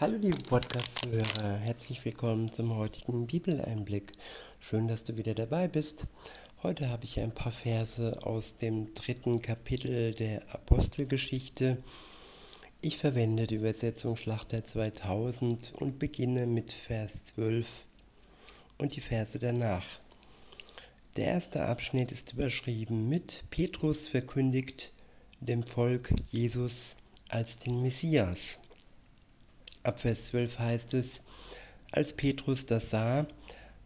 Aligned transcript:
Hallo 0.00 0.16
liebe 0.16 0.38
Podcast-Zuhörer, 0.38 1.58
herzlich 1.58 2.02
willkommen 2.06 2.50
zum 2.50 2.74
heutigen 2.74 3.26
Bibeleinblick. 3.26 4.12
Schön, 4.58 4.88
dass 4.88 5.04
du 5.04 5.18
wieder 5.18 5.34
dabei 5.34 5.68
bist. 5.68 6.06
Heute 6.62 6.88
habe 6.88 7.04
ich 7.04 7.20
ein 7.20 7.34
paar 7.34 7.52
Verse 7.52 8.18
aus 8.22 8.56
dem 8.56 8.94
dritten 8.94 9.42
Kapitel 9.42 10.14
der 10.14 10.54
Apostelgeschichte. 10.54 11.76
Ich 12.80 12.96
verwende 12.96 13.46
die 13.46 13.56
Übersetzung 13.56 14.16
Schlachter 14.16 14.64
2000 14.64 15.74
und 15.74 15.98
beginne 15.98 16.46
mit 16.46 16.72
Vers 16.72 17.26
12 17.26 17.84
und 18.78 18.96
die 18.96 19.02
Verse 19.02 19.38
danach. 19.38 19.84
Der 21.16 21.26
erste 21.26 21.66
Abschnitt 21.66 22.10
ist 22.10 22.32
überschrieben 22.32 23.10
mit 23.10 23.44
Petrus 23.50 24.08
verkündigt 24.08 24.94
dem 25.40 25.62
Volk 25.62 26.10
Jesus 26.30 26.96
als 27.28 27.58
den 27.58 27.82
Messias. 27.82 28.59
Ab 29.82 29.98
Vers 29.98 30.26
12 30.26 30.58
heißt 30.58 30.92
es, 30.92 31.22
als 31.90 32.12
Petrus 32.12 32.66
das 32.66 32.90
sah, 32.90 33.26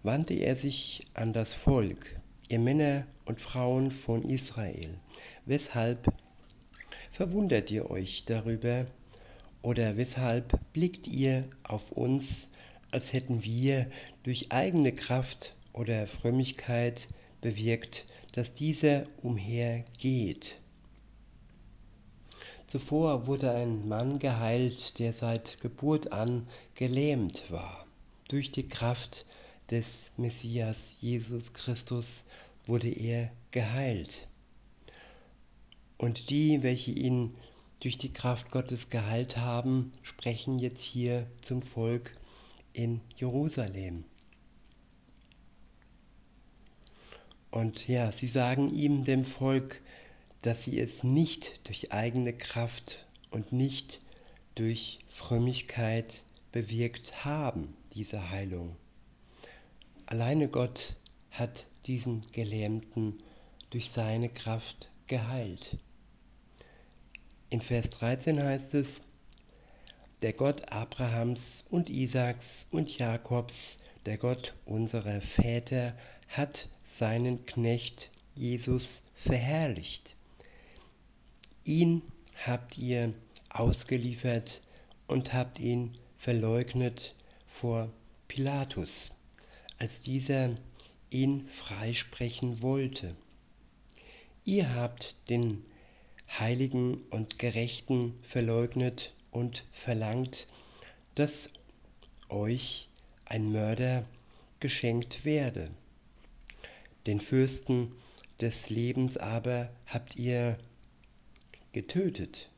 wandte 0.03 0.35
er 0.35 0.57
sich 0.57 1.07
an 1.15 1.33
das 1.33 1.55
Volk, 1.55 2.19
ihr 2.49 2.59
Männer 2.59 3.07
und 3.27 3.41
Frauen 3.41 3.93
von 3.93 4.25
Israel. 4.25 4.99
Weshalb 5.47 6.13
verwundert 7.13 7.71
ihr 7.71 7.93
euch 7.93 8.25
darüber 8.25 8.87
oder 9.63 9.97
weshalb 9.97 10.59
blickt 10.73 11.07
ihr 11.07 11.49
auf 11.63 11.93
uns, 11.93 12.49
als 12.91 13.13
hätten 13.13 13.45
wir 13.45 13.89
durch 14.25 14.51
eigene 14.51 14.91
Kraft 14.91 15.57
oder 15.73 16.09
Frömmigkeit 16.09 17.07
bewirkt, 17.41 18.07
dass 18.33 18.53
dieser 18.53 19.07
umhergeht? 19.23 20.59
Zuvor 22.75 23.29
wurde 23.29 23.53
ein 23.53 23.87
Mann 23.87 24.19
geheilt, 24.19 24.99
der 24.99 25.13
seit 25.13 25.61
Geburt 25.61 26.11
an 26.11 26.49
gelähmt 26.75 27.53
war. 27.53 27.87
Durch 28.27 28.51
die 28.51 28.69
Kraft 28.69 29.27
des 29.71 30.11
Messias 30.17 30.97
Jesus 30.99 31.53
Christus 31.53 32.25
wurde 32.67 32.89
er 32.89 33.31
geheilt. 33.53 34.27
Und 35.99 36.31
die, 36.31 36.65
welche 36.65 36.91
ihn 36.91 37.37
durch 37.79 37.97
die 37.97 38.13
Kraft 38.13 38.51
Gottes 38.51 38.89
geheilt 38.89 39.37
haben, 39.37 39.93
sprechen 40.03 40.59
jetzt 40.59 40.83
hier 40.83 41.29
zum 41.43 41.63
Volk 41.63 42.11
in 42.73 43.01
Jerusalem. 43.17 44.03
Und 47.53 47.87
ja, 47.87 48.11
sie 48.11 48.27
sagen 48.27 48.75
ihm, 48.75 49.05
dem 49.05 49.25
Volk, 49.25 49.81
dass 50.45 50.65
sie 50.65 50.79
es 50.79 51.05
nicht 51.05 51.67
durch 51.67 51.91
eigene 51.93 52.35
Kraft 52.35 53.07
und 53.31 53.53
nicht 53.53 54.03
durch 54.55 54.99
Frömmigkeit 55.09 56.23
bewirkt 56.53 57.25
haben, 57.25 57.75
diese 57.95 58.29
Heilung. 58.29 58.77
Alleine 60.05 60.49
Gott 60.49 60.97
hat 61.31 61.65
diesen 61.87 62.21
Gelähmten 62.33 63.17
durch 63.71 63.89
seine 63.89 64.29
Kraft 64.29 64.91
geheilt. 65.07 65.79
In 67.49 67.63
Vers 67.63 67.89
13 67.89 68.43
heißt 68.43 68.75
es, 68.75 69.01
der 70.21 70.35
Gott 70.35 70.71
Abrahams 70.71 71.65
und 71.71 71.89
Isaaks 71.89 72.67
und 72.71 72.99
Jakobs, 72.99 73.79
der 74.05 74.19
Gott 74.19 74.55
unserer 74.67 75.23
Väter, 75.23 75.97
hat 76.29 76.69
seinen 76.83 77.47
Knecht 77.47 78.11
Jesus 78.35 79.03
verherrlicht 79.15 80.15
Ihn 81.65 82.03
habt 82.45 82.77
ihr 82.77 83.15
ausgeliefert 83.49 84.61
und 85.07 85.33
habt 85.33 85.59
ihn 85.59 85.97
verleugnet 86.15 87.15
vor 87.47 87.91
Pilatus, 88.29 89.13
als 89.79 90.03
dieser 90.03 90.55
ihn 91.11 91.47
freisprechen 91.47 92.61
wollte. 92.61 93.17
Ihr 94.45 94.75
habt 94.75 95.17
den 95.31 95.65
Heiligen 96.39 96.99
und 97.09 97.39
Gerechten 97.39 98.19
verleugnet 98.23 99.15
und 99.31 99.65
verlangt, 99.73 100.47
dass 101.15 101.49
euch 102.29 102.89
ein 103.25 103.53
Mörder 103.53 104.05
geschenkt 104.61 105.25
werde. 105.25 105.71
Den 107.07 107.21
Fürsten 107.21 107.93
des 108.41 108.69
Lebens 108.69 109.17
aber 109.17 109.71
habt 109.87 110.17
ihr 110.17 110.59
getötet. 111.75 112.49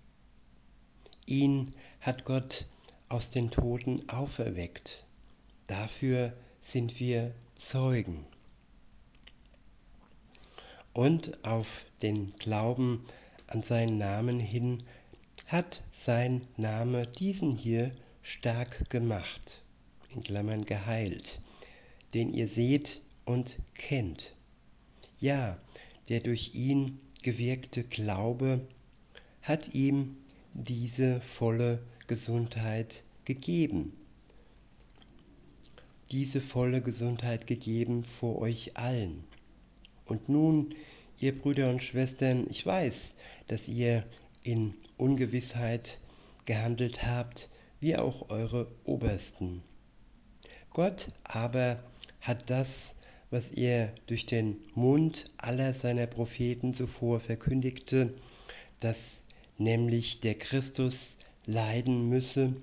Ihn 1.27 1.73
hat 2.01 2.25
Gott 2.25 2.67
aus 3.09 3.31
den 3.31 3.51
Toten 3.51 4.09
auferweckt. 4.09 5.05
Dafür 5.67 6.33
sind 6.61 7.01
wir 7.01 7.35
Zeugen. 7.57 8.25
Und 10.93 11.45
auf 11.45 11.87
den 12.03 12.31
Glauben 12.33 13.05
an 13.49 13.63
seinen 13.63 13.99
Namen 13.99 14.39
hin 14.39 14.83
hat 15.47 15.83
sein 15.91 16.43
Name 16.57 17.07
diesen 17.07 17.53
hier 17.53 17.91
stark 18.23 18.91
gemacht, 18.91 19.63
in 20.11 20.23
Klammern 20.23 20.65
geheilt, 20.65 21.41
den 22.15 22.33
ihr 22.33 22.49
seht 22.49 23.01
und 23.25 23.57
kennt. 23.75 24.35
Ja, 25.19 25.59
der 26.09 26.21
durch 26.21 26.55
ihn 26.55 27.01
gewirkte 27.23 27.85
Glaube 27.85 28.67
hat 29.47 29.75
ihm 29.75 30.17
diese 30.55 31.21
volle 31.21 31.81
Gesundheit 32.09 33.05
gegeben. 33.25 33.93
Diese 36.11 36.41
volle 36.41 36.83
Gesundheit 36.83 37.47
gegeben 37.47 38.03
vor 38.03 38.41
euch 38.41 38.77
allen. 38.77 39.23
Und 40.05 40.29
nun, 40.29 40.75
ihr 41.21 41.39
Brüder 41.39 41.71
und 41.71 41.81
Schwestern, 41.81 42.49
ich 42.51 42.67
weiß, 42.67 43.17
dass 43.47 43.69
ihr 43.69 44.05
in 44.43 44.75
Ungewissheit 44.97 46.01
gehandelt 46.45 47.05
habt, 47.05 47.49
wie 47.79 47.97
auch 47.97 48.31
eure 48.31 48.67
Obersten. 48.85 49.63
Gott 50.71 51.13
aber 51.23 51.81
hat 52.21 52.51
das, 52.51 52.97
was 53.31 53.53
er 53.53 53.95
durch 54.09 54.27
den 54.27 54.59
Mund 54.75 55.31
aller 55.37 55.73
seiner 55.73 56.09
Propheten 56.09 56.75
zuvor 56.75 57.21
verkündigte, 57.21 58.13
dass 58.81 59.23
nämlich 59.59 60.21
der 60.21 60.35
Christus 60.35 61.19
leiden 61.47 62.09
müsse, 62.09 62.55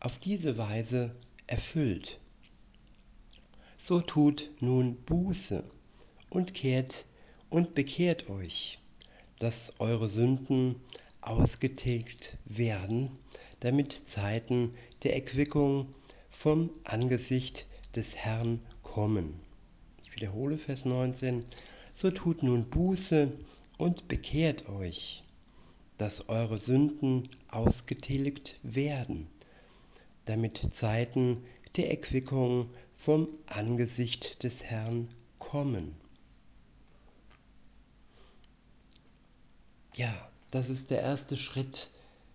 auf 0.00 0.18
diese 0.18 0.58
Weise 0.58 1.12
erfüllt. 1.46 2.18
So 3.76 4.00
tut 4.00 4.50
nun 4.60 4.96
Buße 5.04 5.64
und 6.30 6.54
kehrt 6.54 7.06
und 7.50 7.74
bekehrt 7.74 8.28
euch, 8.28 8.78
dass 9.38 9.72
eure 9.78 10.08
Sünden 10.08 10.76
ausgetilgt 11.20 12.36
werden, 12.44 13.10
damit 13.60 13.92
Zeiten 13.92 14.72
der 15.02 15.16
Erquickung 15.16 15.94
vom 16.28 16.70
Angesicht 16.84 17.66
des 17.94 18.16
Herrn 18.16 18.60
kommen. 18.82 19.40
Ich 20.02 20.14
wiederhole 20.14 20.58
Vers 20.58 20.84
19. 20.84 21.44
So 21.92 22.10
tut 22.10 22.42
nun 22.42 22.68
Buße 22.68 23.32
und 23.78 24.08
bekehrt 24.08 24.68
euch, 24.68 25.24
dass 25.98 26.28
eure 26.28 26.58
Sünden 26.58 27.28
ausgetilgt 27.48 28.56
werden, 28.62 29.28
damit 30.24 30.74
Zeiten 30.74 31.44
der 31.76 31.90
Erquickung 31.90 32.70
vom 32.92 33.28
Angesicht 33.46 34.42
des 34.42 34.64
Herrn 34.64 35.08
kommen. 35.38 35.94
Ja, 39.96 40.30
das 40.50 40.70
ist 40.70 40.90
der 40.90 41.02
erste 41.02 41.36
Schritt 41.36 41.90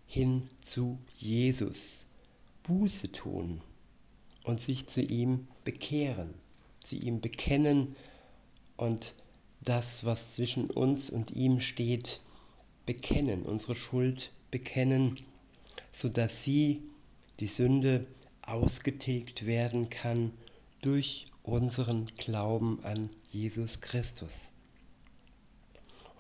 hin 0.06 0.50
zu 0.62 1.00
Jesus. 1.18 2.06
Buße 2.63 3.12
tun 3.12 3.61
und 4.43 4.61
sich 4.61 4.88
zu 4.88 5.02
ihm 5.02 5.47
bekehren, 5.64 6.34
zu 6.82 6.96
ihm 6.96 7.22
bekennen 7.22 7.96
und 8.78 9.16
das, 9.61 10.03
was 10.05 10.34
zwischen 10.34 10.70
uns 10.70 11.09
und 11.09 11.32
ihm 11.32 11.59
steht, 11.59 12.22
bekennen, 12.85 13.44
unsere 13.44 13.76
Schuld 13.76 14.32
bekennen, 14.52 15.16
sodass 15.91 16.44
sie, 16.44 16.82
die 17.40 17.47
Sünde, 17.47 18.06
ausgetilgt 18.46 19.46
werden 19.46 19.90
kann 19.90 20.32
durch 20.82 21.26
unseren 21.44 22.06
Glauben 22.18 22.84
an 22.84 23.09
Jesus 23.32 23.82
Christus. 23.82 24.52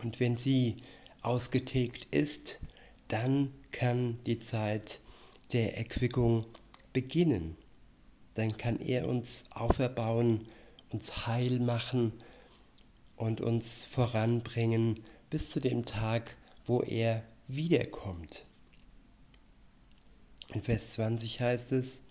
Und 0.01 0.19
wenn 0.19 0.37
sie 0.37 0.77
ausgetilgt 1.21 2.07
ist, 2.13 2.59
dann 3.07 3.53
kann 3.71 4.19
die 4.25 4.39
Zeit 4.39 4.99
der 5.51 5.77
Erquickung 5.77 6.45
beginnen. 6.93 7.55
Dann 8.33 8.57
kann 8.57 8.79
er 8.79 9.07
uns 9.07 9.45
auferbauen, 9.51 10.47
uns 10.89 11.27
heil 11.27 11.59
machen 11.59 12.13
und 13.15 13.41
uns 13.41 13.83
voranbringen 13.83 14.99
bis 15.29 15.51
zu 15.51 15.59
dem 15.59 15.85
Tag, 15.85 16.35
wo 16.65 16.81
er 16.81 17.23
wiederkommt. 17.47 18.45
In 20.53 20.61
Vers 20.61 20.91
20 20.93 21.39
heißt 21.41 21.71
es, 21.71 22.01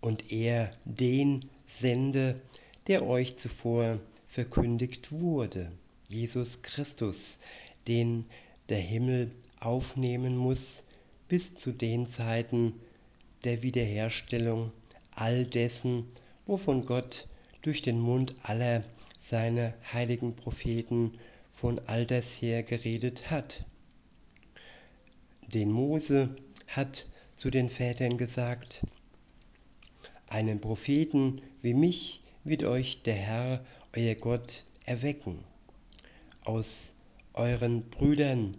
und 0.00 0.32
er 0.32 0.70
den 0.84 1.48
sende, 1.66 2.40
der 2.86 3.04
euch 3.06 3.36
zuvor 3.36 3.98
verkündigt 4.26 5.12
wurde, 5.12 5.72
Jesus 6.08 6.62
Christus, 6.62 7.38
den 7.88 8.26
der 8.68 8.78
Himmel 8.78 9.32
aufnehmen 9.60 10.36
muss 10.36 10.84
bis 11.28 11.54
zu 11.54 11.72
den 11.72 12.06
Zeiten 12.06 12.74
der 13.44 13.62
Wiederherstellung 13.62 14.72
all 15.12 15.44
dessen, 15.44 16.04
wovon 16.46 16.86
Gott 16.86 17.26
durch 17.62 17.82
den 17.82 17.98
Mund 17.98 18.34
aller 18.42 18.84
seiner 19.18 19.74
heiligen 19.92 20.36
Propheten 20.36 21.18
von 21.56 21.78
alters 21.86 22.34
her 22.42 22.62
geredet 22.62 23.30
hat. 23.30 23.64
Den 25.54 25.72
Mose 25.72 26.36
hat 26.66 27.06
zu 27.34 27.48
den 27.48 27.70
Vätern 27.70 28.18
gesagt, 28.18 28.82
einen 30.28 30.60
Propheten 30.60 31.40
wie 31.62 31.72
mich 31.72 32.20
wird 32.44 32.64
euch 32.64 33.00
der 33.04 33.14
Herr, 33.14 33.64
euer 33.96 34.14
Gott, 34.16 34.64
erwecken. 34.84 35.44
Aus 36.44 36.92
euren 37.32 37.88
Brüdern, 37.88 38.58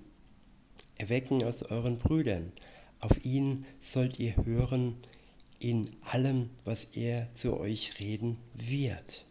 erwecken 0.95 1.43
aus 1.43 1.61
euren 1.61 1.99
Brüdern. 1.99 2.51
Auf 2.99 3.23
ihn 3.23 3.67
sollt 3.79 4.17
ihr 4.17 4.35
hören 4.37 4.97
in 5.59 5.87
allem, 6.01 6.49
was 6.65 6.85
er 6.93 7.31
zu 7.35 7.59
euch 7.59 7.99
reden 7.99 8.37
wird. 8.55 9.27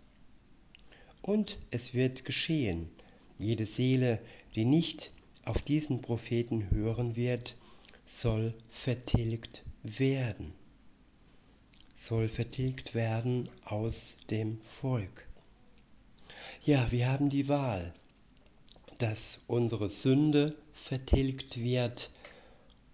Und 1.20 1.58
es 1.72 1.94
wird 1.94 2.24
geschehen, 2.24 2.88
jede 3.38 3.66
Seele, 3.66 4.20
die 4.54 4.64
nicht 4.64 5.12
auf 5.44 5.62
diesen 5.62 6.00
Propheten 6.02 6.70
hören 6.70 7.16
wird, 7.16 7.56
soll 8.04 8.54
vertilgt 8.68 9.64
werden. 9.82 10.52
Soll 11.94 12.28
vertilgt 12.28 12.94
werden 12.94 13.48
aus 13.64 14.16
dem 14.30 14.60
Volk. 14.60 15.28
Ja, 16.64 16.90
wir 16.90 17.08
haben 17.08 17.30
die 17.30 17.48
Wahl, 17.48 17.92
dass 18.98 19.40
unsere 19.46 19.88
Sünde 19.88 20.56
vertilgt 20.72 21.62
wird 21.62 22.10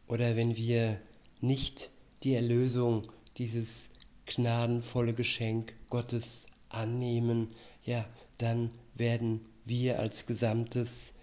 oder 0.08 0.36
wenn 0.36 0.56
wir 0.56 1.00
nicht 1.40 1.90
die 2.22 2.34
Erlösung, 2.34 3.10
dieses 3.38 3.88
gnadenvolle 4.26 5.14
Geschenk 5.14 5.74
Gottes 5.90 6.46
annehmen, 6.68 7.48
ja, 7.84 8.04
dann 8.38 8.70
werden 8.94 9.40
wir 9.64 9.98
als 9.98 10.26
gesamtes, 10.26 11.14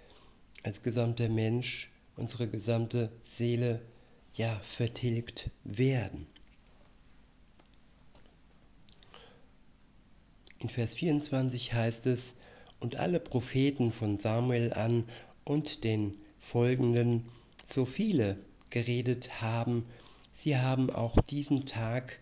als 0.63 0.81
gesamter 0.81 1.29
Mensch, 1.29 1.89
unsere 2.15 2.47
gesamte 2.47 3.11
Seele, 3.23 3.81
ja, 4.35 4.59
vertilgt 4.59 5.49
werden. 5.63 6.27
In 10.59 10.69
Vers 10.69 10.93
24 10.93 11.73
heißt 11.73 12.05
es, 12.07 12.35
und 12.79 12.95
alle 12.95 13.19
Propheten 13.19 13.91
von 13.91 14.19
Samuel 14.19 14.73
an 14.73 15.05
und 15.43 15.83
den 15.83 16.17
folgenden, 16.37 17.25
so 17.65 17.85
viele 17.85 18.37
geredet 18.69 19.41
haben, 19.41 19.85
sie 20.31 20.57
haben 20.57 20.89
auch 20.89 21.21
diesen 21.21 21.65
Tag 21.65 22.19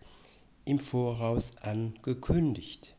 im 0.66 0.80
Voraus 0.80 1.58
angekündigt. 1.58 2.96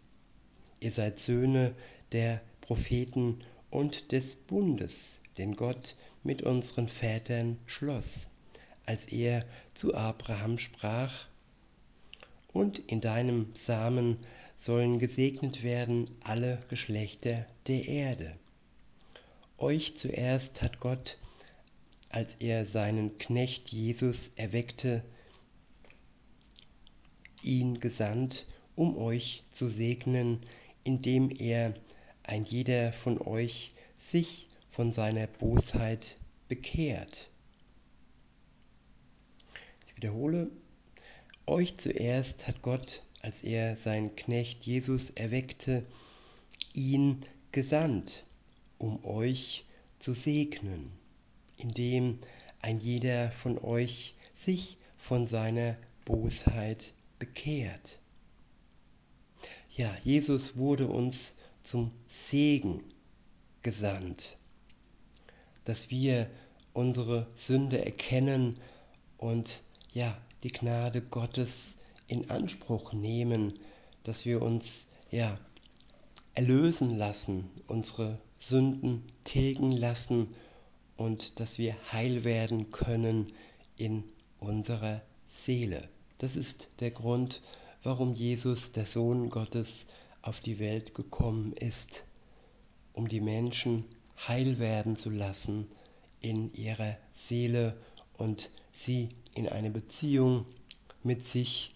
Ihr 0.81 0.91
seid 0.91 1.19
Söhne 1.19 1.75
der 2.13 2.41
Propheten 2.69 3.39
und 3.71 4.13
des 4.13 4.37
Bundes, 4.37 5.23
den 5.39 5.57
Gott 5.57 5.97
mit 6.23 6.43
unseren 6.43 6.87
Vätern 6.87 7.57
schloss, 7.67 8.29
als 8.85 9.07
er 9.07 9.47
zu 9.73 9.95
Abraham 9.95 10.59
sprach, 10.59 11.29
und 12.53 12.79
in 12.81 13.01
deinem 13.01 13.47
Samen 13.55 14.19
sollen 14.55 14.99
gesegnet 14.99 15.63
werden 15.63 16.11
alle 16.25 16.63
Geschlechter 16.69 17.47
der 17.69 17.89
Erde. 17.89 18.37
Euch 19.57 19.97
zuerst 19.97 20.61
hat 20.61 20.79
Gott, 20.79 21.17
als 22.11 22.35
er 22.35 22.67
seinen 22.67 23.17
Knecht 23.17 23.71
Jesus 23.71 24.33
erweckte, 24.37 25.03
ihn 27.41 27.81
gesandt, 27.81 28.45
um 28.77 28.99
euch 28.99 29.45
zu 29.49 29.71
segnen, 29.71 30.41
indem 30.85 31.31
er 31.31 31.73
ein 32.29 32.45
jeder 32.45 32.93
von 32.93 33.21
euch 33.21 33.73
sich 33.99 34.47
von 34.69 34.93
seiner 34.93 35.27
Bosheit 35.27 36.15
bekehrt. 36.47 37.29
Ich 39.89 39.97
wiederhole, 39.97 40.51
euch 41.47 41.77
zuerst 41.77 42.47
hat 42.47 42.63
Gott 42.63 43.03
als 43.23 43.43
er 43.43 43.77
seinen 43.77 44.15
Knecht 44.15 44.65
Jesus 44.65 45.11
erweckte, 45.11 45.85
ihn 46.73 47.25
gesandt, 47.51 48.25
um 48.79 49.05
euch 49.05 49.65
zu 49.99 50.13
segnen, 50.13 50.93
indem 51.57 52.19
ein 52.63 52.79
jeder 52.79 53.31
von 53.33 53.59
euch 53.59 54.15
sich 54.35 54.77
von 54.97 55.27
seiner 55.27 55.77
Bosheit 56.05 56.93
bekehrt. 57.19 57.99
Ja, 59.75 59.97
Jesus 60.05 60.57
wurde 60.57 60.87
uns 60.87 61.35
zum 61.69 61.91
Segen 62.07 62.83
gesandt, 63.61 64.39
dass 65.65 65.91
wir 65.91 66.31
unsere 66.73 67.27
Sünde 67.35 67.85
erkennen 67.85 68.59
und 69.19 69.65
ja, 69.93 70.17
die 70.43 70.51
Gnade 70.51 71.03
Gottes 71.03 71.77
in 72.07 72.31
Anspruch 72.31 72.95
nehmen, 72.95 73.53
dass 74.03 74.25
wir 74.25 74.41
uns 74.41 74.87
ja 75.11 75.39
erlösen 76.33 76.97
lassen, 76.97 77.51
unsere 77.67 78.19
Sünden 78.39 79.03
tilgen 79.25 79.73
lassen 79.73 80.29
und 80.97 81.39
dass 81.39 81.59
wir 81.59 81.77
heil 81.93 82.25
werden 82.25 82.71
können 82.71 83.31
in 83.77 84.05
unserer 84.41 85.03
Seele. 85.27 85.87
Das 86.17 86.35
ist 86.35 86.69
der 86.81 86.93
Grund, 86.93 87.43
warum 87.83 88.15
Jesus, 88.15 88.73
der 88.73 88.87
Sohn 88.87 89.29
Gottes, 89.29 89.85
auf 90.23 90.41
die 90.41 90.59
Welt 90.59 90.95
gekommen 90.95 91.53
ist, 91.53 92.05
um 92.93 93.09
die 93.09 93.21
Menschen 93.21 93.85
heil 94.27 94.59
werden 94.59 94.97
zu 94.97 95.11
lassen 95.11 95.67
in 96.21 96.53
ihrer 96.55 96.97
Seele 97.13 97.77
und 98.17 98.51
sie 98.73 99.11
in 99.35 99.49
eine 99.49 99.71
Beziehung 99.71 100.47
mit 101.03 101.29
sich 101.29 101.75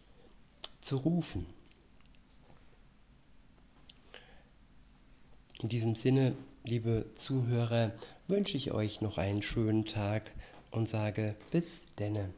zu 0.80 0.96
rufen. 0.96 1.46
In 5.62 5.68
diesem 5.68 5.94
Sinne, 5.94 6.36
liebe 6.64 7.06
Zuhörer, 7.14 7.92
wünsche 8.26 8.56
ich 8.56 8.72
euch 8.72 9.00
noch 9.00 9.16
einen 9.18 9.42
schönen 9.42 9.86
Tag 9.86 10.34
und 10.72 10.88
sage 10.88 11.36
bis 11.52 11.86
denne. 11.98 12.34